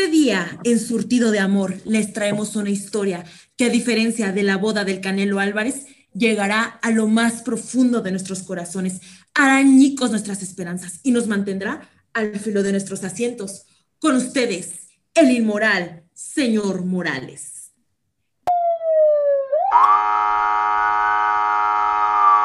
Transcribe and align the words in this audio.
Este 0.00 0.12
día, 0.12 0.58
en 0.64 0.80
Surtido 0.80 1.30
de 1.30 1.40
Amor, 1.40 1.76
les 1.84 2.14
traemos 2.14 2.56
una 2.56 2.70
historia 2.70 3.22
que, 3.58 3.66
a 3.66 3.68
diferencia 3.68 4.32
de 4.32 4.42
la 4.42 4.56
boda 4.56 4.82
del 4.82 5.02
Canelo 5.02 5.40
Álvarez, 5.40 5.88
llegará 6.14 6.62
a 6.62 6.90
lo 6.90 7.06
más 7.06 7.42
profundo 7.42 8.00
de 8.00 8.10
nuestros 8.10 8.42
corazones, 8.42 9.02
hará 9.34 9.62
nuestras 9.62 10.42
esperanzas 10.42 11.00
y 11.02 11.10
nos 11.10 11.26
mantendrá 11.26 11.86
al 12.14 12.34
filo 12.38 12.62
de 12.62 12.72
nuestros 12.72 13.04
asientos. 13.04 13.66
Con 13.98 14.16
ustedes, 14.16 14.88
el 15.12 15.32
inmoral 15.32 16.04
señor 16.14 16.86
Morales. 16.86 17.72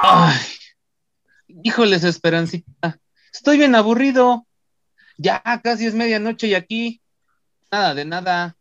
Ay, 0.04 0.42
híjoles, 1.64 2.04
Esperancita. 2.04 3.00
Estoy 3.32 3.60
bien 3.60 3.76
aburrido. 3.76 4.46
Ya 5.18 5.42
casi 5.64 5.86
es 5.86 5.94
medianoche 5.94 6.48
y 6.48 6.54
aquí 6.56 7.02
nada 7.76 7.94
de 7.94 8.06
nada. 8.06 8.58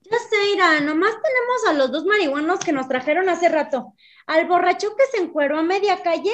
Ya 0.00 0.18
sé, 0.18 0.50
Ira, 0.54 0.80
nomás 0.80 1.12
tenemos 1.12 1.64
a 1.68 1.72
los 1.74 1.92
dos 1.92 2.04
marihuanos 2.04 2.58
que 2.58 2.72
nos 2.72 2.88
trajeron 2.88 3.28
hace 3.28 3.48
rato. 3.48 3.94
Al 4.26 4.48
borracho 4.48 4.96
que 4.96 5.04
se 5.12 5.22
encueró 5.22 5.58
a 5.58 5.62
media 5.62 6.02
calle 6.02 6.32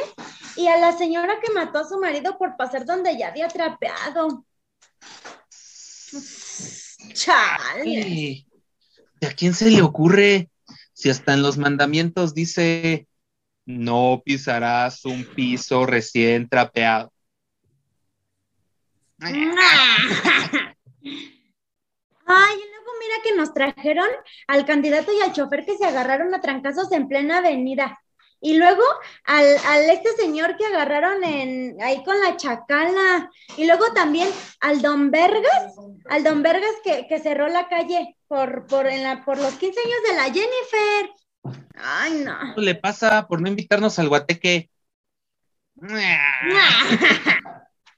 y 0.56 0.68
a 0.68 0.78
la 0.78 0.96
señora 0.96 1.38
que 1.42 1.52
mató 1.52 1.80
a 1.80 1.88
su 1.88 1.98
marido 1.98 2.38
por 2.38 2.56
pasar 2.56 2.86
donde 2.86 3.18
ya 3.18 3.28
había 3.28 3.48
trapeado. 3.48 4.46
Chale. 7.12 8.46
¿A 9.20 9.34
quién 9.34 9.52
se 9.52 9.70
le 9.70 9.82
ocurre? 9.82 10.48
Si 10.94 11.10
hasta 11.10 11.34
en 11.34 11.42
los 11.42 11.58
mandamientos 11.58 12.32
dice, 12.32 13.06
no 13.66 14.22
pisarás 14.24 15.04
un 15.04 15.24
piso 15.24 15.84
recién 15.84 16.48
trapeado. 16.48 17.12
Ay, 22.28 22.56
y 22.56 22.70
luego 22.70 22.92
mira 23.00 23.14
que 23.24 23.34
nos 23.34 23.54
trajeron 23.54 24.08
al 24.46 24.66
candidato 24.66 25.10
y 25.12 25.20
al 25.22 25.32
chofer 25.32 25.64
que 25.64 25.78
se 25.78 25.86
agarraron 25.86 26.34
a 26.34 26.42
trancazos 26.42 26.92
en 26.92 27.08
plena 27.08 27.38
avenida. 27.38 27.98
Y 28.40 28.56
luego 28.56 28.82
al, 29.24 29.46
este 29.90 30.12
señor 30.12 30.56
que 30.56 30.66
agarraron 30.66 31.24
en, 31.24 31.80
ahí 31.82 32.04
con 32.04 32.20
la 32.20 32.36
chacala. 32.36 33.30
Y 33.56 33.66
luego 33.66 33.92
también 33.94 34.28
al 34.60 34.82
don 34.82 35.10
Vergas, 35.10 35.74
al 36.10 36.22
don 36.22 36.42
Vergas 36.42 36.70
que, 36.84 37.18
cerró 37.20 37.48
la 37.48 37.66
calle 37.68 38.16
por, 38.28 38.66
por, 38.66 38.86
en 38.86 39.02
la, 39.02 39.24
por 39.24 39.38
los 39.38 39.54
15 39.54 39.80
años 39.80 39.98
de 40.08 40.16
la 40.16 40.24
Jennifer. 40.24 41.10
Ay, 41.76 42.22
no. 42.24 42.54
¿Qué 42.54 42.60
le 42.60 42.74
pasa 42.74 43.26
por 43.26 43.40
no 43.40 43.48
invitarnos 43.48 43.98
al 43.98 44.08
guateque? 44.08 44.70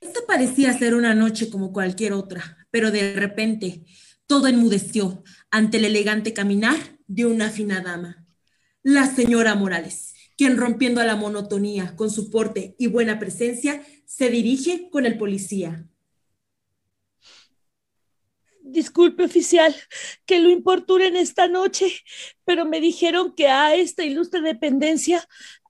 Esto 0.00 0.20
parecía 0.26 0.72
ser 0.72 0.94
una 0.94 1.14
noche 1.14 1.50
como 1.50 1.72
cualquier 1.72 2.12
otra, 2.12 2.56
pero 2.70 2.90
de 2.90 3.14
repente 3.14 3.82
todo 4.30 4.46
enmudeció 4.46 5.24
ante 5.50 5.78
el 5.78 5.86
elegante 5.86 6.32
caminar 6.32 6.76
de 7.08 7.26
una 7.26 7.50
fina 7.50 7.80
dama, 7.80 8.24
la 8.80 9.12
señora 9.12 9.56
Morales, 9.56 10.14
quien 10.36 10.56
rompiendo 10.56 11.00
a 11.00 11.04
la 11.04 11.16
monotonía 11.16 11.96
con 11.96 12.12
su 12.12 12.30
porte 12.30 12.76
y 12.78 12.86
buena 12.86 13.18
presencia, 13.18 13.84
se 14.06 14.30
dirige 14.30 14.88
con 14.88 15.04
el 15.04 15.18
policía. 15.18 15.84
Disculpe, 18.62 19.24
oficial, 19.24 19.74
que 20.26 20.38
lo 20.38 20.48
importunen 20.48 21.16
esta 21.16 21.48
noche, 21.48 21.86
pero 22.44 22.64
me 22.64 22.80
dijeron 22.80 23.34
que 23.34 23.48
a 23.48 23.74
esta 23.74 24.04
ilustre 24.04 24.42
dependencia 24.42 25.26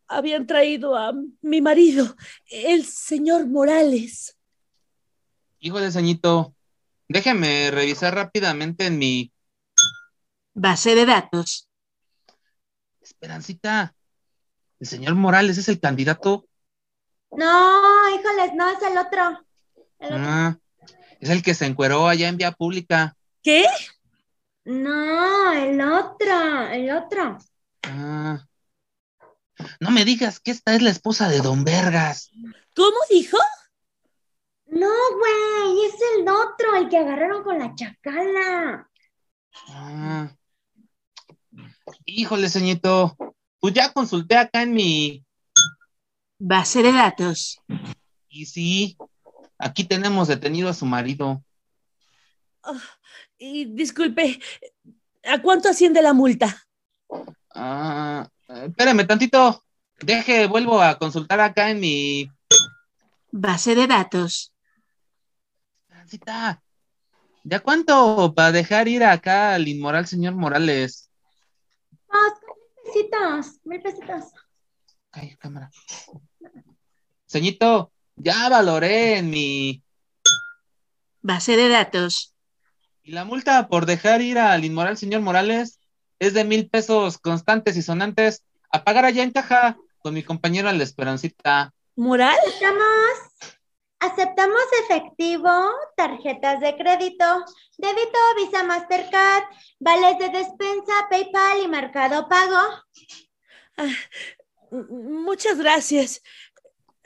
habían 0.06 0.46
traído 0.46 0.96
a 0.96 1.14
mi 1.40 1.62
marido, 1.62 2.14
el 2.44 2.84
señor 2.84 3.46
Morales. 3.46 4.36
Hijo 5.60 5.80
de 5.80 5.90
Sañito, 5.90 6.54
déjeme 7.10 7.72
revisar 7.72 8.14
rápidamente 8.14 8.86
en 8.86 8.98
mi 8.98 9.32
base 10.54 10.94
de 10.94 11.06
datos. 11.06 11.68
Esperancita, 13.00 13.94
el 14.78 14.86
señor 14.86 15.16
Morales 15.16 15.58
es 15.58 15.68
el 15.68 15.80
candidato. 15.80 16.46
No, 17.32 18.08
híjoles, 18.14 18.54
no, 18.54 18.70
es 18.70 18.82
el 18.82 18.96
otro. 18.96 19.44
Ah, 20.00 20.56
es 21.18 21.30
el 21.30 21.42
que 21.42 21.54
se 21.54 21.66
encueró 21.66 22.06
allá 22.06 22.28
en 22.28 22.36
vía 22.36 22.52
pública. 22.52 23.16
¿Qué? 23.42 23.66
No, 24.64 25.52
el 25.52 25.80
otro, 25.80 26.68
el 26.68 26.90
otro. 26.92 27.38
Ah, 27.82 28.46
no 29.80 29.90
me 29.90 30.04
digas 30.04 30.38
que 30.38 30.52
esta 30.52 30.76
es 30.76 30.82
la 30.82 30.90
esposa 30.90 31.28
de 31.28 31.40
Don 31.40 31.64
Vergas. 31.64 32.30
¿Cómo 32.74 32.98
dijo? 33.10 33.36
No, 34.70 34.88
güey, 35.18 35.86
es 35.86 35.94
el 36.16 36.28
otro, 36.28 36.76
el 36.76 36.88
que 36.88 36.98
agarraron 36.98 37.42
con 37.42 37.58
la 37.58 37.74
chacala. 37.74 38.88
Ah. 39.68 40.32
Híjole, 42.04 42.48
señito, 42.48 43.16
pues 43.58 43.74
ya 43.74 43.92
consulté 43.92 44.36
acá 44.36 44.62
en 44.62 44.72
mi 44.72 45.24
base 46.38 46.82
de 46.82 46.92
datos. 46.92 47.60
Y 48.28 48.46
sí, 48.46 48.96
aquí 49.58 49.82
tenemos 49.82 50.28
detenido 50.28 50.68
a 50.68 50.74
su 50.74 50.86
marido. 50.86 51.42
Ah, 52.62 52.80
y 53.38 53.64
disculpe, 53.64 54.40
¿a 55.24 55.42
cuánto 55.42 55.68
asciende 55.68 56.00
la 56.00 56.12
multa? 56.12 56.64
Ah, 57.52 58.28
espérame 58.48 59.04
tantito. 59.04 59.64
Deje, 60.00 60.46
vuelvo 60.46 60.80
a 60.80 60.96
consultar 60.96 61.40
acá 61.40 61.70
en 61.70 61.80
mi 61.80 62.30
base 63.32 63.74
de 63.74 63.88
datos. 63.88 64.54
¿Ya 67.44 67.60
cuánto 67.60 68.32
para 68.34 68.52
dejar 68.52 68.88
ir 68.88 69.04
acá 69.04 69.54
al 69.54 69.68
inmoral 69.68 70.06
señor 70.06 70.34
Morales? 70.34 71.10
Mil 72.10 72.84
pesitos, 72.84 73.60
mil 73.64 73.82
pesitos. 73.82 74.24
Ay, 75.12 75.36
cámara. 75.36 75.70
Señito, 77.26 77.92
ya 78.16 78.48
valoré 78.48 79.18
en 79.18 79.30
mi 79.30 79.82
base 81.22 81.56
de 81.56 81.68
datos. 81.68 82.34
Y 83.02 83.12
la 83.12 83.24
multa 83.24 83.68
por 83.68 83.86
dejar 83.86 84.20
ir 84.20 84.38
al 84.38 84.64
inmoral 84.64 84.96
señor 84.96 85.20
Morales 85.20 85.78
es 86.18 86.34
de 86.34 86.44
mil 86.44 86.68
pesos 86.68 87.18
constantes 87.18 87.76
y 87.76 87.82
sonantes 87.82 88.44
a 88.70 88.84
pagar 88.84 89.04
allá 89.04 89.22
en 89.22 89.32
caja 89.32 89.76
con 90.00 90.14
mi 90.14 90.22
compañero 90.22 90.70
la 90.70 90.82
Esperancita. 90.82 91.72
¿Moral? 91.96 92.36
Aceptamos, 92.46 93.29
aceptamos 94.00 94.62
efectivo, 94.84 95.50
tarjetas 95.96 96.60
de 96.60 96.76
crédito, 96.76 97.44
débito, 97.78 98.18
Visa 98.36 98.64
Mastercard, 98.64 99.44
vales 99.78 100.18
de 100.18 100.30
despensa, 100.30 100.92
PayPal 101.08 101.62
y 101.64 101.68
Mercado 101.68 102.28
Pago. 102.28 102.82
Ah, 103.76 103.94
muchas 104.70 105.58
gracias. 105.58 106.22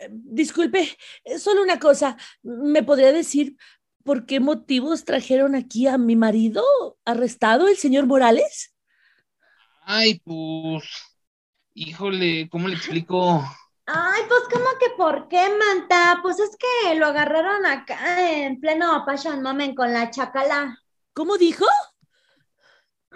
Disculpe, 0.08 0.96
solo 1.38 1.62
una 1.62 1.78
cosa. 1.78 2.16
¿Me 2.42 2.82
podría 2.82 3.12
decir 3.12 3.56
por 4.04 4.26
qué 4.26 4.40
motivos 4.40 5.04
trajeron 5.04 5.54
aquí 5.54 5.86
a 5.86 5.98
mi 5.98 6.16
marido 6.16 6.64
arrestado, 7.04 7.68
el 7.68 7.76
señor 7.76 8.06
Morales? 8.06 8.74
Ay, 9.82 10.20
pues, 10.20 10.84
híjole, 11.74 12.48
¿cómo 12.48 12.68
le 12.68 12.76
explico? 12.76 13.44
Ay, 13.86 14.22
pues, 14.28 14.42
¿cómo 14.50 14.66
que 14.80 14.90
por 14.96 15.28
qué, 15.28 15.48
Manta? 15.58 16.20
Pues 16.22 16.38
es 16.38 16.56
que 16.56 16.94
lo 16.94 17.06
agarraron 17.06 17.66
acá 17.66 18.30
en 18.30 18.60
pleno 18.60 19.04
Passion 19.04 19.42
Moment 19.42 19.76
con 19.76 19.92
la 19.92 20.10
chacala. 20.10 20.78
¿Cómo 21.12 21.36
dijo? 21.36 21.66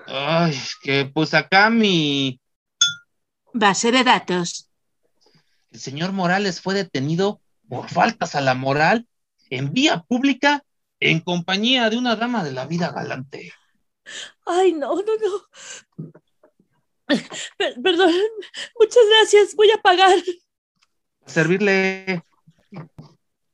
Ay, 0.06 0.58
que 0.82 1.06
pues 1.06 1.34
acá 1.34 1.70
mi... 1.70 2.40
Base 3.52 3.90
de 3.90 4.04
datos. 4.04 4.70
El 5.70 5.80
señor 5.80 6.12
Morales 6.12 6.60
fue 6.60 6.74
detenido 6.74 7.40
por 7.68 7.88
faltas 7.88 8.34
a 8.34 8.40
la 8.40 8.54
moral 8.54 9.06
en 9.50 9.72
vía 9.72 10.02
pública 10.02 10.62
en 11.00 11.20
compañía 11.20 11.88
de 11.90 11.96
una 11.96 12.16
dama 12.16 12.44
de 12.44 12.52
la 12.52 12.66
vida 12.66 12.90
galante. 12.90 13.52
Ay, 14.46 14.72
no, 14.72 14.94
no, 14.94 15.02
no 15.02 16.12
perdón, 17.82 18.12
muchas 18.78 19.04
gracias, 19.08 19.54
voy 19.54 19.70
a 19.70 19.78
pagar. 19.78 20.16
Servirle. 21.28 22.24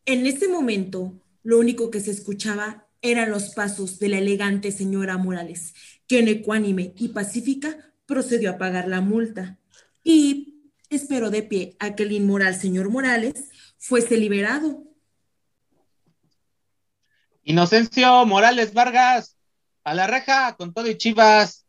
En 0.07 0.27
ese 0.27 0.49
momento, 0.49 1.13
lo 1.43 1.59
único 1.59 1.91
que 1.91 2.01
se 2.01 2.11
escuchaba 2.11 2.87
eran 3.03 3.31
los 3.31 3.51
pasos 3.51 3.99
de 3.99 4.09
la 4.09 4.19
elegante 4.19 4.73
señora 4.73 5.19
Morales, 5.19 5.75
quien 6.07 6.29
ecuánime 6.29 6.95
y 6.97 7.09
pacífica 7.09 7.77
procedió 8.07 8.51
a 8.51 8.59
pagar 8.59 8.89
la 8.89 9.01
multa 9.01 9.59
y 10.03 10.63
esperó 10.89 11.31
de 11.31 11.43
pie 11.43 11.77
a 11.81 11.95
que 11.95 12.05
el 12.05 12.13
inmoral 12.13 12.55
señor 12.55 12.91
Morales 12.91 13.51
fuese 13.77 14.17
liberado. 14.17 14.85
Inocencio 17.43 18.25
Morales 18.25 18.73
Vargas, 18.73 19.37
a 19.83 19.95
la 19.95 20.07
reja 20.07 20.57
con 20.57 20.73
todo 20.73 20.89
y 20.89 20.97
chivas. 20.97 21.67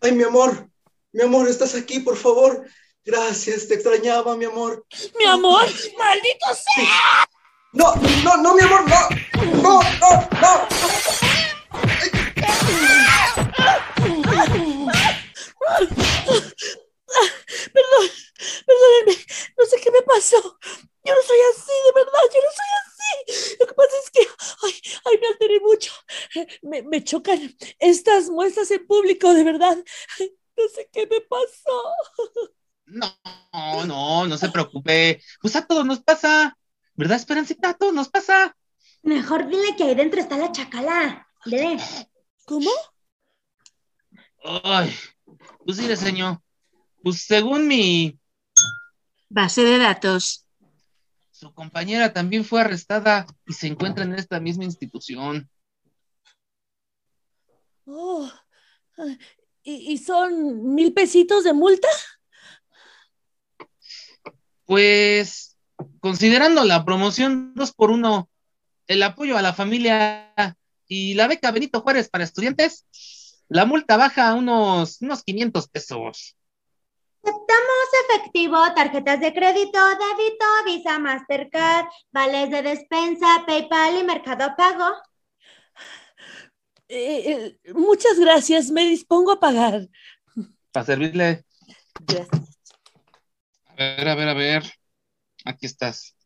Ay, 0.00 0.12
mi 0.12 0.24
amor, 0.24 0.68
mi 1.12 1.22
amor, 1.22 1.48
estás 1.48 1.74
aquí, 1.74 2.00
por 2.00 2.16
favor. 2.16 2.66
Gracias, 3.04 3.68
te 3.68 3.74
extrañaba, 3.74 4.34
mi 4.34 4.46
amor. 4.46 4.86
Mi 5.18 5.26
amor, 5.26 5.66
maldito 5.98 6.46
sea. 6.54 7.28
No, 7.72 7.94
no, 8.24 8.36
no, 8.38 8.54
mi 8.54 8.62
amor, 8.62 8.84
no. 8.88 9.08
No, 9.62 9.82
no, 10.00 10.28
no. 10.40 10.68
Perdón, 17.72 18.10
perdónenme, 18.66 19.24
no 19.58 19.66
sé 19.66 19.80
qué 19.82 19.90
me 19.90 20.02
pasó. 20.02 20.58
Yo 21.04 21.14
no 21.14 21.22
soy 21.22 21.38
así, 21.52 21.72
de 21.84 21.92
verdad, 21.94 22.20
yo 22.32 22.40
no 22.40 22.50
soy 22.56 22.70
así. 22.86 23.56
Lo 23.60 23.66
que 23.66 23.74
pasa 23.74 23.96
es 24.02 24.10
que, 24.10 24.20
ay, 24.62 24.72
ay, 25.04 25.18
me 25.20 25.26
alteré 25.26 25.60
mucho. 25.60 25.92
Me, 26.62 26.82
me 26.82 27.04
chocan 27.04 27.54
estas 27.78 28.30
muestras 28.30 28.70
en 28.70 28.86
público, 28.86 29.34
de 29.34 29.44
verdad. 29.44 29.76
No 30.56 30.68
sé 30.68 30.88
qué 30.92 31.06
me 31.06 31.20
pasó. 31.20 31.82
No, 32.86 33.14
no, 33.86 34.26
no 34.26 34.36
se 34.36 34.50
preocupe. 34.50 35.22
Pues 35.40 35.56
a 35.56 35.66
todos 35.66 35.84
nos 35.86 36.00
pasa. 36.02 36.56
¿Verdad, 36.94 37.16
Esperancita? 37.16 37.70
A 37.70 37.74
todos 37.74 37.94
nos 37.94 38.08
pasa. 38.08 38.56
Mejor 39.02 39.48
dile 39.48 39.74
que 39.76 39.84
ahí 39.84 39.94
dentro 39.94 40.20
está 40.20 40.36
la 40.38 40.52
chacala. 40.52 41.26
Dile. 41.44 41.76
¿Cómo? 42.46 42.70
Ay, 44.62 44.94
pues 45.64 45.78
sí, 45.78 45.96
señor. 45.96 46.40
Pues 47.02 47.22
según 47.22 47.66
mi, 47.66 48.18
Base 49.28 49.62
de 49.64 49.78
datos. 49.78 50.46
su 51.32 51.52
compañera 51.52 52.12
también 52.12 52.44
fue 52.44 52.60
arrestada 52.60 53.26
y 53.46 53.52
se 53.52 53.66
encuentra 53.66 54.04
en 54.04 54.14
esta 54.14 54.38
misma 54.40 54.64
institución. 54.64 55.50
Oh, 57.86 58.30
¿y, 59.62 59.92
y 59.92 59.98
son 59.98 60.74
mil 60.74 60.94
pesitos 60.94 61.44
de 61.44 61.52
multa? 61.52 61.88
Pues, 64.66 65.56
considerando 66.00 66.64
la 66.64 66.84
promoción 66.84 67.54
dos 67.54 67.72
por 67.72 67.90
uno, 67.90 68.28
el 68.86 69.02
apoyo 69.02 69.36
a 69.36 69.42
la 69.42 69.52
familia 69.52 70.32
y 70.86 71.14
la 71.14 71.26
beca 71.26 71.50
Benito 71.50 71.80
Juárez 71.80 72.08
para 72.08 72.24
estudiantes, 72.24 72.86
la 73.48 73.66
multa 73.66 73.96
baja 73.96 74.28
a 74.28 74.34
unos, 74.34 75.00
unos 75.02 75.22
500 75.22 75.68
pesos. 75.68 76.36
Aceptamos 77.22 77.88
efectivo, 78.08 78.56
tarjetas 78.74 79.20
de 79.20 79.32
crédito, 79.32 79.78
débito, 79.78 80.44
Visa, 80.66 80.98
Mastercard, 80.98 81.86
vales 82.12 82.50
de 82.50 82.62
despensa, 82.62 83.44
PayPal 83.46 83.98
y 83.98 84.04
Mercado 84.04 84.54
Pago. 84.56 84.94
Eh, 86.88 87.56
eh, 87.64 87.72
muchas 87.72 88.18
gracias, 88.18 88.70
me 88.70 88.84
dispongo 88.84 89.32
a 89.32 89.40
pagar. 89.40 89.88
Para 90.70 90.84
servirle. 90.84 91.44
Gracias. 92.06 92.53
A 93.74 93.76
ver, 93.76 94.08
a 94.08 94.14
ver, 94.14 94.28
a 94.28 94.34
ver. 94.34 94.72
Aquí 95.44 95.66
estás. 95.66 96.16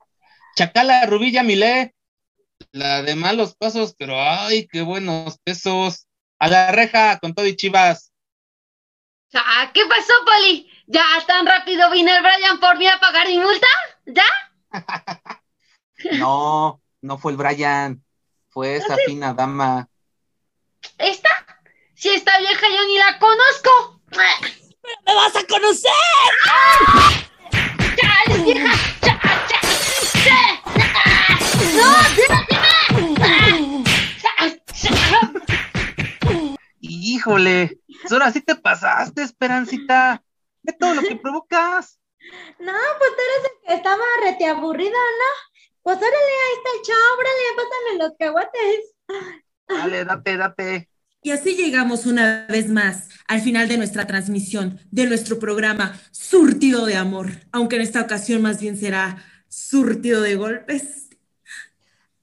Chacala 0.55 1.07
Rubilla 1.07 1.43
Milé. 1.43 1.95
La 2.73 3.03
de 3.03 3.15
malos 3.15 3.55
pasos, 3.55 3.95
pero 3.97 4.21
ay, 4.21 4.67
qué 4.67 4.83
buenos 4.83 5.39
pesos. 5.39 6.07
A 6.39 6.49
la 6.49 6.73
reja 6.73 7.19
con 7.19 7.35
todo 7.35 7.47
y 7.47 7.57
chivas. 7.57 8.13
Ah, 9.33 9.71
¿Qué 9.73 9.81
pasó, 9.87 10.13
Poli? 10.27 10.71
¿Ya 10.87 11.05
tan 11.27 11.47
rápido 11.47 11.91
vino 11.91 12.15
el 12.15 12.23
Brian 12.23 12.61
por 12.61 12.77
mí 12.77 12.87
a 12.87 13.01
pagar 13.01 13.27
mi 13.29 13.39
multa? 13.39 13.67
¿Ya? 14.07 14.27
No, 16.13 16.81
no 17.01 17.19
fue 17.19 17.33
el 17.33 17.39
Brian. 17.39 18.05
Fue 18.51 18.77
esa 18.77 18.97
fina 19.05 19.35
dama. 19.35 19.89
¿Esta? 20.97 21.29
Si 21.97 22.09
esta 22.09 22.39
vieja 22.39 22.69
yo 22.69 22.85
ni 22.87 22.99
la 22.99 23.19
conozco. 23.19 24.01
¡Me 25.05 25.15
vas 25.15 25.35
a 25.35 25.45
conocer! 25.45 25.91
¡Chale, 26.45 27.28
vieja! 28.53 28.73
¡Cha. 29.01 29.19
Híjole, 36.81 37.81
ahora 38.11 38.33
sí 38.33 38.41
te 38.41 38.55
pasaste, 38.55 39.23
Esperancita. 39.23 40.23
Ve 40.63 40.73
todo 40.73 40.95
lo 40.95 41.03
que 41.03 41.17
provocas. 41.17 42.01
No, 42.59 42.73
pues 42.99 43.11
tú 43.11 43.23
eres 43.23 43.51
el 43.51 43.67
que 43.67 43.75
estaba 43.75 44.05
rete 44.23 44.47
aburrido, 44.47 44.93
¿no? 44.93 45.61
Pues 45.83 45.97
órale, 45.97 46.15
ahí 46.15 46.57
está 46.57 46.71
el 46.75 46.83
chavo, 46.83 47.19
órale, 47.19 47.57
pásame 47.57 47.99
los 47.99 48.13
caguates. 48.19 48.95
Dale, 49.69 50.05
date, 50.05 50.37
date. 50.37 50.91
Y 51.23 51.33
así 51.33 51.57
llegamos 51.57 52.07
una 52.07 52.47
vez 52.49 52.69
más 52.69 53.09
al 53.27 53.41
final 53.41 53.69
de 53.69 53.77
nuestra 53.77 54.07
transmisión, 54.07 54.81
de 54.91 55.07
nuestro 55.07 55.39
programa 55.39 55.99
Surtido 56.13 56.87
de 56.87 56.97
Amor, 56.97 57.31
aunque 57.53 57.77
en 57.77 57.83
esta 57.83 58.01
ocasión 58.01 58.41
más 58.41 58.61
bien 58.61 58.79
será 58.79 59.25
Surtido 59.49 60.23
de 60.23 60.37
Golpes. 60.37 61.09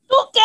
¿Tú 0.07 0.15
qué? 0.33 0.39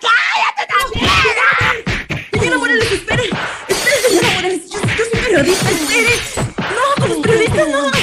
¡Cállate 0.00 0.72
también! 0.72 2.30
Señora 2.32 2.58
Morales, 2.58 2.92
espere, 2.92 3.24
espere, 3.68 4.00
señora 4.08 4.28
Morales, 4.36 4.70
yo, 4.70 4.78
yo 4.80 5.04
soy 5.10 5.20
periodista, 5.20 5.70
espere. 5.70 6.14
No, 6.58 7.02
con 7.02 7.08
los 7.08 7.18
periodistas 7.18 7.68
no, 7.68 7.95